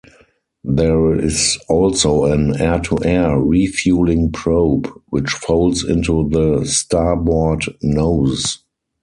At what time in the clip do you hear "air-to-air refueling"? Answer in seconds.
2.59-4.31